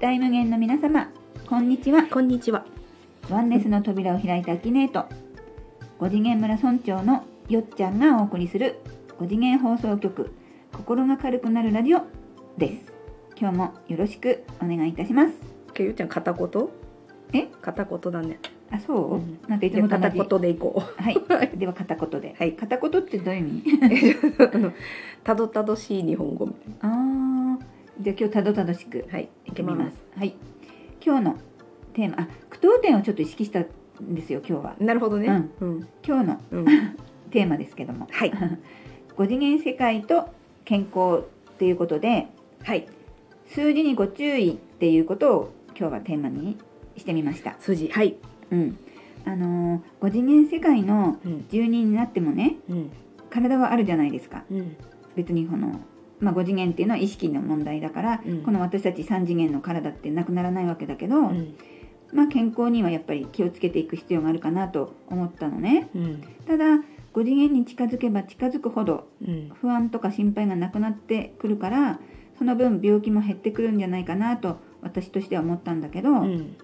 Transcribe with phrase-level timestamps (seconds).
[0.00, 1.10] 大無限の皆様
[1.48, 2.04] こんにちは。
[2.04, 2.64] こんにちは。
[3.28, 5.06] ワンネスの扉を開いたアキネート
[5.98, 8.76] 五次元村村長のよっちゃんがお送りする
[9.18, 10.32] 五次元放送局
[10.72, 12.02] 心が軽くなるラジオ
[12.56, 12.92] です。
[13.38, 15.32] 今日もよろしくお願いいたします。
[15.74, 16.68] けゆうちゃん片言？
[17.32, 17.46] え？
[17.60, 18.38] 片言だね。
[18.72, 19.40] あそう、うん。
[19.48, 20.80] なんかいつも片言でいこう。
[21.02, 21.58] はい。
[21.58, 22.52] では片言で、はい。
[22.54, 24.14] 片言ってどういう意味？
[25.24, 26.99] たどたどしい日本語みたいあー
[28.00, 29.12] じゃあ今日たどたどしくな。
[29.12, 29.28] はい。
[29.54, 29.96] てみます。
[30.16, 30.34] はい。
[31.04, 31.38] 今日の
[31.92, 33.66] テーマ、あ、句読点をちょっと意識したん
[34.14, 34.40] ですよ。
[34.48, 34.74] 今日は。
[34.80, 35.28] なるほどね。
[35.60, 35.88] うん。
[36.02, 36.64] 今日のうん。
[37.30, 38.32] テーマですけども、はい。
[39.16, 40.30] 五次元世界と
[40.64, 42.28] 健康っていうことで、
[42.62, 42.88] はい。
[43.48, 46.56] 数字にご注意っていうことを今日はテーマに
[46.96, 47.56] してみました。
[47.60, 47.88] 数字。
[47.88, 48.16] はい。
[48.50, 48.78] うん。
[49.26, 51.44] あのー五次元世界のうん。
[51.50, 52.90] 住人になってもね、うん。
[53.28, 54.42] 体はあるじゃないですか。
[54.50, 54.74] うん。
[55.16, 55.78] 別にこの。
[56.20, 61.56] まあ、5次元っていうのは意識の問題だから、うんこの私たち3次元の体ってなくならないわけだけど、うん。
[62.12, 66.22] まあ、健康にはやっぱり気をつけていく必要があるかなと思ったのねうん。
[66.46, 66.64] ただ
[67.12, 69.50] 5次元に近づけば近づくほどうん。
[69.60, 72.00] 不安とか心配がなくなってくるから
[72.38, 76.56] その分病気も減ってくるんじゃないかなと私としては思ったんだけど、うん。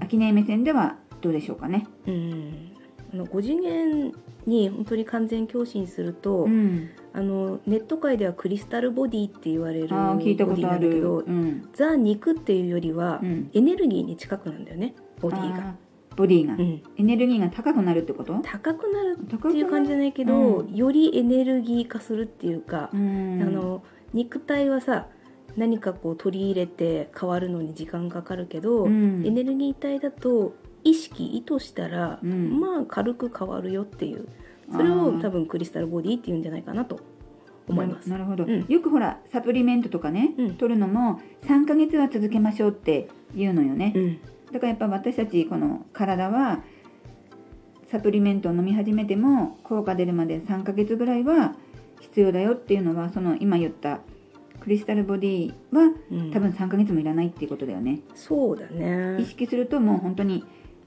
[0.00, 1.86] 秋音目線ではどうでしょうかね。
[2.06, 2.67] うん。
[3.12, 4.12] あの五次元
[4.46, 10.60] に本当に完全共振すると、うん、あのネット界ではクリスタルボディって言われるボディとある。
[10.60, 14.94] なんだけど、うんザ肉っていうよりは、うん、エネルギーに近くなんだよね。
[15.20, 15.74] ボディが。
[16.16, 16.82] ボディが、うん。
[16.96, 18.34] エネルギーが高くなるってこと？
[18.42, 25.06] 高くなるっていう感じじゃないけど、うんよりエネルギー化するっていうか、うんあの肉体はさ
[25.56, 30.54] 何かこう取り入れて変わるのに時間かかるけど、うんエネルギー体だと
[30.88, 32.60] 意識意図したら、うん。
[32.60, 34.28] まあ軽く変わるよっていう。
[34.70, 37.00] それを多分クリスタルボディっていうんじゃないかなと
[37.66, 38.10] 思います。
[38.10, 38.66] なるほど、うん。
[38.68, 40.54] よくほらサプリメントとかね、うん。
[40.56, 44.18] 取るのも3ヶ月は続けましょうって言うのよね、うん。
[44.52, 46.60] だからやっぱ私たちこの体は
[47.90, 51.54] サプリメントを飲み始めても効果出るまで3ヶ月ぐらいは
[52.00, 54.00] 必要だよっていうのはその今言った
[54.60, 56.30] クリスタルボディはうん。
[56.30, 59.24] 多分3ヶ月もいらないっていうことだよね、そうだ意ね。
[59.26, 60.44] 識するともう本当に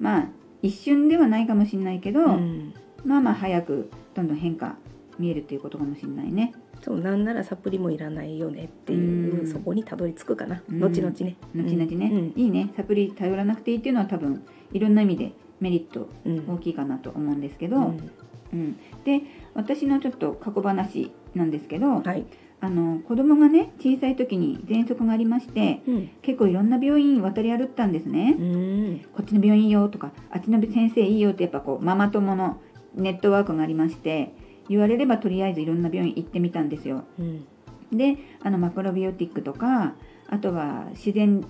[0.00, 0.28] まあ
[0.62, 2.74] 一瞬ではないかもしれないけど、うん。
[3.04, 4.76] まあまあ早くどんどん変化
[5.18, 6.54] 見えるっていうことかもしれないね。
[6.82, 9.46] そうなんならサプリもいらないよねっていう、うん。
[9.50, 10.80] そこにたどり着くかな、うん。
[10.80, 11.36] 後々ね。
[11.54, 12.42] 後々ね、うん。
[12.42, 12.70] いいね。
[12.76, 16.44] サプリ頼らなくていいっていうのは多分いろんな意味でメリットうん。
[16.48, 18.10] 大きいかなと思うんですけど、うん。
[18.52, 19.22] うん、で
[19.54, 22.24] 私のちょっと過去話なんですけど、はい、
[22.64, 26.10] あの子供がね小さい時に喘息がありましてうん。
[26.22, 29.06] 結構いろんな病院渡り歩ったんですね、うん。
[29.12, 32.60] こっちの病院いいよとかあっちの先生いいよってやっぱこうママ友の
[32.94, 34.32] ネットワークがありまして
[34.68, 37.04] 言われればとりあえずいろんな病院行ってみたんですよ。
[37.18, 37.46] うん。
[37.92, 39.94] であのマクロビオティックとか
[40.28, 41.44] あとは自然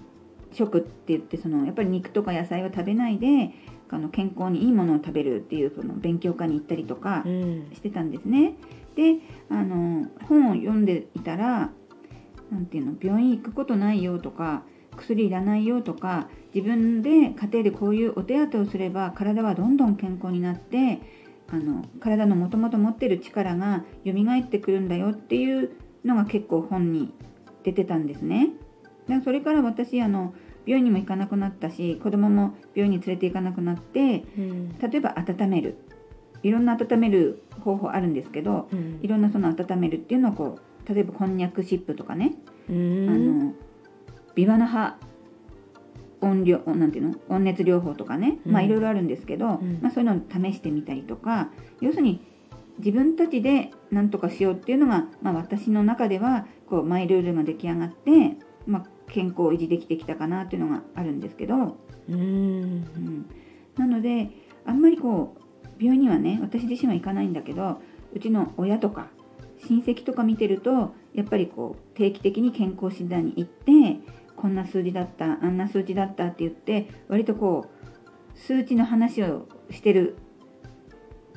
[0.53, 3.53] 食って言ってそのやっぱり肉とか野菜は食べないで
[3.91, 8.55] あの健康にいいものを食べるっていうその勉強会に行ったりとかうんしてたんですね。
[8.97, 9.19] で
[9.51, 11.71] あの本を読んでいたら
[12.51, 14.63] なんていうの病院行くことないよとか
[14.97, 21.01] 薬いらないよとか自分で家庭でこういうお手当てをすれば体はどんどん健康になって
[21.51, 25.71] あの体のもともと持ってる力が蘇ってくるんだよっていう
[26.05, 27.13] のが結構本に
[27.65, 28.51] 出てたんですね。
[29.09, 30.35] でそれから私あの
[30.67, 34.79] 病院にも行かなくなったし子供も病院に連れて行かなくなってうん。
[34.79, 35.77] 例えば温める。
[36.43, 39.01] いろんな温める方法あるんですけどうん。
[39.03, 42.35] いろんなその温めるっていうのをこう例えばこんにゃくシップとかね、
[42.69, 43.09] うん。
[43.09, 43.53] あの
[44.35, 44.97] ビワの葉
[46.21, 47.17] 温療なんていうの？
[47.29, 49.79] 温熱療法とかね、まあうんいろいろあるんですけど、ん。
[49.81, 51.49] まあ、そういうのを試してみたりとか
[51.81, 52.21] 要するに
[52.79, 58.37] 自分たちで何とかしようっていうのが、まあ、私の中ではこうマイルールが出来上がって、
[58.67, 61.77] まあ、健康を維持できてきたかなっていうのがあるんですけど、
[62.09, 62.17] うん。
[62.17, 63.27] うん、
[63.77, 64.31] なので
[64.65, 67.81] あんまりこう病院にはね私自身は行かないんだけど
[68.13, 69.09] うちの親とか
[69.67, 74.01] 親戚とか見てるとやっぱりこう定期的に健康診断に行って
[74.37, 80.17] こんな数字だったあんな数値だったって言って割とこう数値の話をしてる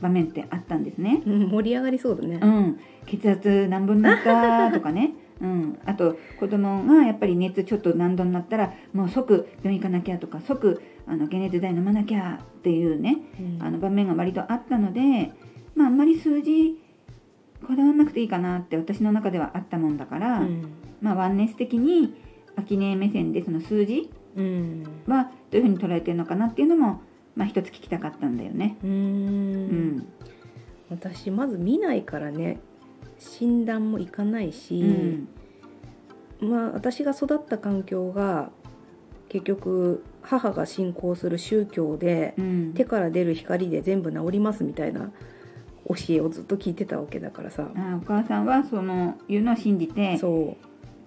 [0.01, 1.23] 場面ってあったんですね。
[1.25, 2.39] うん盛り上がりそうだね。
[2.41, 2.45] う。
[2.45, 13.63] ん、血圧何分になったとかね、 うん、あと子供がやっぱり熱ちょっと何度になったらもう即病院行かなきゃとか即あの解熱剤飲まなきゃっていうねうん。
[13.63, 15.31] あの場面が割とあったので、
[15.75, 16.79] まあ、あんまり数字
[17.65, 20.69] こだわらなくていいかなって私の中ではあったもんだから、うん。
[21.01, 22.13] まあ、ワンネス的に
[22.55, 27.01] 秋音目線でその数字うんはどういうふうに捉えてるのかなっていうのも、
[27.35, 28.77] まあ、一つ聞きたかったんだよね。
[28.83, 29.97] ううん。
[29.97, 30.07] ん。
[30.89, 32.59] 私まず見ないからね
[33.19, 34.81] 診断も行かないし、
[36.41, 36.49] うん。
[36.49, 38.51] まあ私が育った環境が
[39.29, 42.73] 結局母が信仰する宗教でうん。
[42.73, 45.11] 手から出る光で全部治りますみたいな
[45.87, 47.69] 教えをずっと聞いてたわけだからさ。
[47.75, 50.19] あお母さんはそのいうのを信じて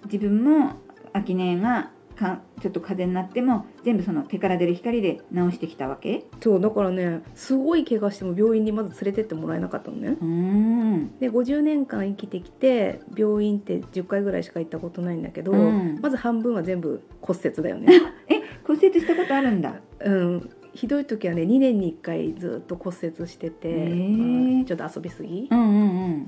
[0.04, 0.76] 自分も
[1.12, 1.90] 秋音が
[2.20, 6.24] かちょっと風邪になっても全部その手から出る光で治してきたわけ？
[6.40, 10.08] そうだからねすごい怪我しても病院にまず連れてってもらえなかったのね。
[10.20, 11.18] うーん。
[11.18, 15.98] で50年間生きてきて病院って10回ぐらいしか行ったことないんだけど、うん。
[16.02, 17.88] まず半分は全部骨折だよね。
[18.28, 19.80] え骨折したことあるんだ？
[20.00, 20.50] うん。
[20.72, 25.48] ひどい時はね2年に1回ずっと骨折してて、まあちょっと遊びすぎ。
[25.50, 26.26] うんうんうん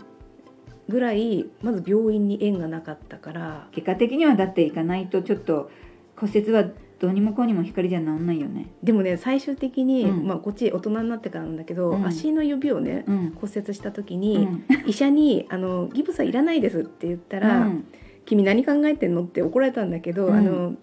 [0.88, 3.68] ぐらいまず病院に縁がなかったから。
[3.72, 5.70] 結果的にはだって行かないとちょっと
[6.16, 6.64] 骨折は
[7.00, 8.68] どうにもこうにも光じゃ治んないよね。
[8.82, 10.26] でもね最終的に、うん。
[10.26, 12.06] まあ、こっち大人になってからなんだけど、うん。
[12.06, 13.32] 足の指をねうん。
[13.34, 14.64] 骨折した時うに、ん。
[14.86, 17.84] 医者にあの「ギブスはいらないです」って言ったら「うん
[18.24, 20.34] 君何考えてんの?」って怒られたんだけど、うん。
[20.34, 20.76] あの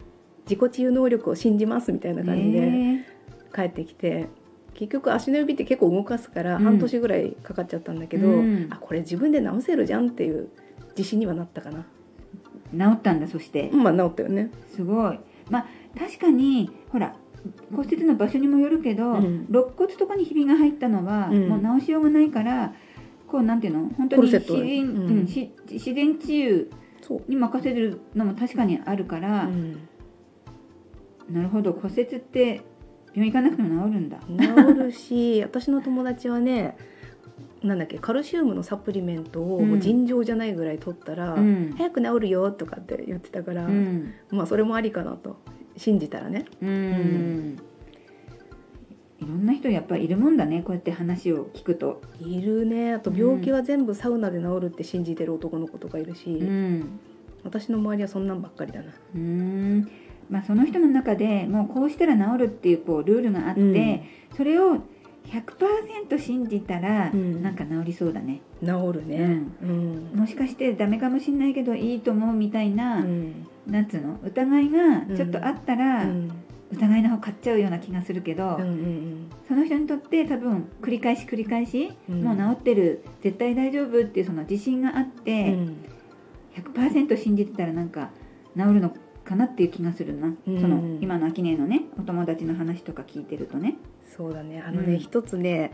[0.49, 3.05] 自己治癒能力を信じますみたいな感じでね
[3.55, 4.27] 帰ってきて、
[4.79, 6.63] 結局足の指って結構動かすからうん。
[6.63, 8.67] 半年ぐらいかかっちゃったんだけど、うん。
[8.69, 10.47] あこれ自分で治せるじゃんっていう
[10.97, 11.83] 自信にはなったかな。
[12.71, 13.69] 治ったんだそして。
[13.71, 14.51] まあ治ったよね。
[14.73, 15.19] すごい。
[15.49, 15.65] まあ
[15.99, 17.13] 確かにほら
[17.75, 19.47] 骨折の場所にもよるけど、うん。
[19.49, 21.49] 肋骨とかにひびが入ったのは、うん。
[21.49, 22.73] もう治しようがないから
[23.27, 23.89] こうなんていうの？
[23.97, 25.25] 本当に自然,、うん。
[25.25, 26.67] 自然治癒
[27.27, 29.79] に任せるのも確かにあるから、うん。
[31.29, 31.73] なるほど。
[31.73, 32.61] 骨折って
[33.13, 34.19] 病院行かなくても治るんだ。
[34.27, 36.75] 治るし 私の友達はね
[37.63, 41.73] なんだっけカルシウムのサプリメントを尋常じゃないぐらい取ったら、うん。
[41.77, 44.13] 早く治るよとかって言ってたから、うん。
[44.31, 45.37] まあそれもありかなと
[45.75, 46.45] 信じたらね。
[46.61, 47.59] うん。
[49.19, 52.01] いろんな人やっぱりいるもんだねこうやって話を聞くと。
[52.21, 52.93] いるね。
[52.93, 56.99] あと病気は全部サウナで治るって信じてる男の子とかいるし、うん。
[57.43, 58.93] 私の周りはそんなんばっかりだな。
[59.15, 59.89] うん
[60.29, 64.01] まあその人の中でもうこうしたら治るっていうこうルールがあって、うん。
[64.37, 64.77] それを
[65.25, 67.43] 100%信じたら、うん。
[67.43, 68.41] なんか治りそうだね。
[68.61, 69.43] 治るね。
[69.61, 73.45] うん、もしかしてダメかもしんないけどいいと思うみたいな、うん。
[73.67, 74.17] なんつうの？
[74.23, 76.31] 疑いがちょっとあったら、うん。
[76.71, 82.23] 疑いの方買っちゃうような気がするけど、うんうんその人にとって多分繰り返し繰り返し、うん。
[82.23, 83.03] もう治ってる。
[83.21, 85.75] 絶対大丈夫っていうその自信があっうて、ん
[86.55, 88.09] 100%信じてたらなんか
[88.55, 88.93] 治るの
[89.29, 90.61] かなっていう気がするな、うん。
[90.61, 93.75] その今の秋音のねお友達の話とか聞いてるとね。
[94.17, 94.63] そうだね。
[94.65, 94.99] あのね、うん。
[94.99, 95.71] 一つね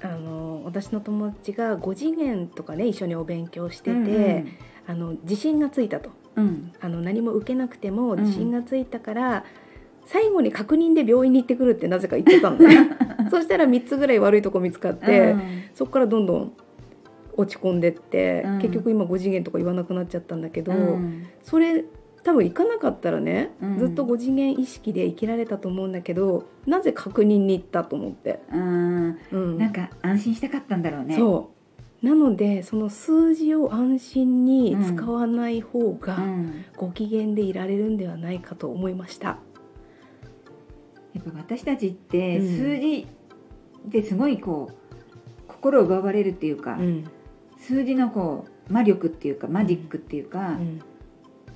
[0.00, 4.46] あの私の友達が5次元とかね一緒にお勉強してて、
[4.86, 6.10] あの自信がついたと。
[6.36, 6.72] うん。
[6.80, 8.20] あの何も受けなくてもん。
[8.22, 9.44] 自信がついたから、
[10.06, 12.90] 最後に確認で病院に行ってくるってなぜか言ってたのね。
[13.30, 15.40] そしたら3つぐらい悪いとこ見つかって、うん。
[15.74, 16.52] そこからどんどん
[17.36, 18.58] 落ち込んでって、うん。
[18.60, 21.26] 結局今5次元とか言わなくなっちゃったんだけど、うん。
[21.42, 21.84] それ
[22.24, 23.78] 多分行かなかったらね、うん。
[23.78, 29.18] ずっと5次元意識で生きられたと思うんだけどなぜ確認に行ったと思って、うん。
[29.30, 29.58] うん。
[29.58, 31.16] なんか安心したかったんだろうね。
[31.16, 31.50] そ
[32.02, 32.06] う。
[32.06, 36.64] なのでその数字を安心に使わない方うがん。
[36.76, 39.38] ご機嫌でいられるんではないかと思いました。
[41.14, 42.56] やっぱ私たちってうん。
[42.56, 43.06] 数字
[43.86, 44.74] ですごいこう
[45.46, 47.04] 心を奪われるっていうか、うん。
[47.58, 50.82] 数字のこう魔力っていうかマジックっていうか、うん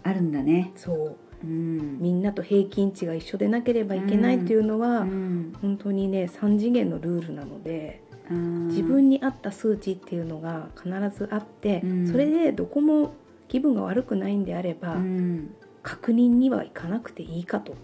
[0.02, 0.73] あるんだね。
[0.76, 1.16] そう。
[1.44, 2.00] うん。
[2.00, 5.56] みんなと平均値が一緒でなければいけないっていうのは、うん。
[5.61, 8.35] 本当にね3次元のルールなのであー
[8.68, 12.11] 自分に合った数値っていうのが必ずあって、うん。
[12.11, 13.14] それでどこも
[13.49, 15.54] 気分が悪くないんであれば、うん。
[15.82, 17.75] 確認には行かなくていいかと。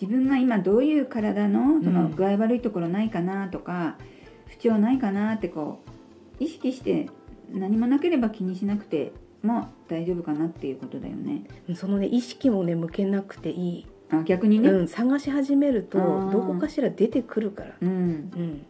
[0.00, 3.96] 自分が今どういう体のそのうん具合悪いところないかなとか、
[4.46, 5.82] 不調ないかなってこ
[6.40, 7.08] う意識して
[7.52, 9.12] 何もなければ気にしなくて
[9.42, 11.44] も大丈夫かなっていうことだよね。
[11.74, 15.98] そのね意識もね向けなくていい、あ逆にね、うん、探し始めると
[16.30, 18.62] どこかしら出てくるから、うん。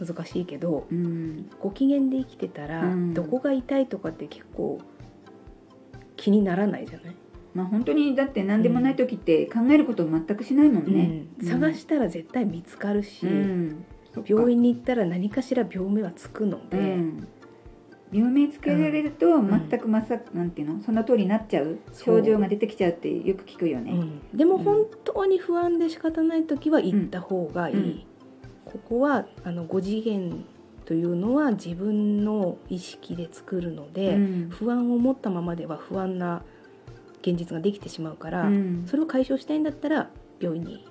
[0.00, 1.50] うん、難しいけどうん。
[1.60, 3.14] ご機嫌で生きてたら、うん。
[3.14, 4.80] どこが痛いとかって結構
[6.16, 7.14] 気にならないじゃない、
[7.54, 11.24] まあ本当にだって何でもない時って考えることを全くしないもんね。
[11.40, 11.46] うん。
[11.46, 13.84] 探したら絶対見つかるし、うん。
[14.26, 17.28] 病院に行ったら何かしら病名はつくので、うん
[18.14, 19.68] 病名つけられるとん。
[19.68, 20.82] 全くまさなんていうの？
[20.84, 21.80] その通りになっちゃう。
[21.92, 23.90] 症状が出てきちゃうってよく聞くよね。
[23.90, 24.20] うん。
[24.32, 28.02] でも本当に不安で仕方ない時は行った方がいい、うん。
[28.64, 30.44] ここはあの5次元
[30.84, 34.48] というのは自分の意識で作るので、うん。
[34.50, 36.44] 不安を持ったままでは不安な
[37.22, 38.84] 現実ができてしまうから、うん。
[38.86, 40.86] それを解消したいんだったら病院に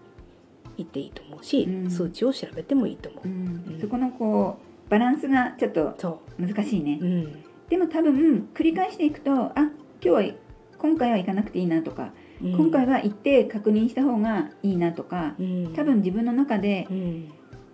[0.75, 1.89] 行っていいと思うし、うん。
[1.89, 3.27] 数値を調べてもいいと思う。
[3.27, 3.63] うん。
[3.75, 3.79] うん。
[3.79, 6.99] そこのこうバランスがちょっとそ難しいね。
[7.01, 7.43] う、うん。
[7.67, 10.23] でも多分繰り返していくとあ今日は
[10.77, 12.11] 今回は行かなくていいなとか
[12.43, 12.51] うん。
[12.55, 15.73] 今回は行って確認した方がいいなとかうん。
[15.73, 17.31] 多分自分の中でうん。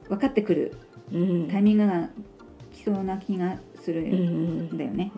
[0.08, 0.78] 分かってくる
[1.12, 1.48] うん。
[1.50, 2.08] タイミングが
[2.74, 5.12] 来そうな気がするうんだよね。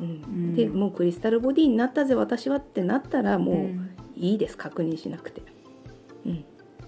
[0.55, 5.43] でもうクリスタルボディになったぜ私はってなったらもううんいいです確認しなくて、
[6.25, 6.46] うん、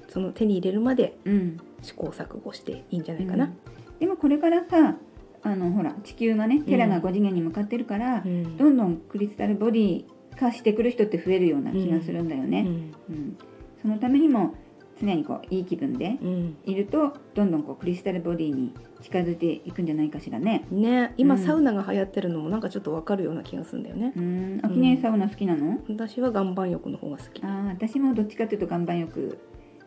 [0.09, 1.59] その手に入れるまでうん。
[1.83, 4.95] 試行錯誤していいんじゃないかな、うんでもこれからさ
[5.43, 8.57] あのほら地球がねテラが5次元に向かってるから、うん。
[8.57, 10.05] どんどんクリスタルボディ
[10.37, 12.61] 化してくる人って増えるような気がするんだよね。
[12.61, 12.67] うん。
[12.67, 13.37] うん。
[13.81, 14.55] そのためにも
[15.01, 16.57] 常にこういい気分でうん。
[16.65, 20.65] いるとどんどんこうクリスタルボディに近づいていくんじゃないかしらね。
[20.71, 21.13] ね。
[21.17, 21.41] 今、うん。
[21.41, 24.13] サウナが流行ってるのもなんかちょっとわかるような気がするんだよね。
[24.15, 25.79] う、ん、秋音サウナ好きなの？
[25.89, 27.43] 私は岩盤浴の方が好き。
[27.43, 29.37] ああ、私もどっちかというと岩盤浴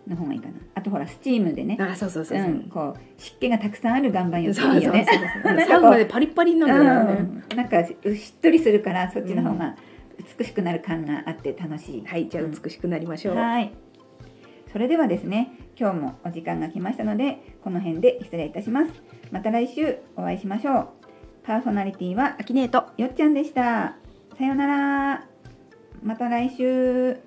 [0.09, 0.55] の方がいいかな。
[0.75, 5.07] あとほらスチームでね、あそうそうそうそう、うん、こう湿気がたくさんある岩盤浴そうそうそういいよね。
[5.45, 7.13] そう サウナでパリッパリになるんだよね、
[7.51, 9.77] うん、なんかししっとりするからそっちの方が
[10.39, 12.05] 美しくなる感があって楽しい。
[12.07, 13.73] はいじゃあ美しくなりましょう、はい。
[14.73, 18.93] それではですね、今日もお時間が来ましたので、この辺で失礼いたします。
[19.33, 20.89] また来週お会いしましょう。
[21.45, 23.95] パーソナリティはアキネートよっちゃんでした。
[24.37, 25.25] さようなら。
[26.03, 27.26] また来週。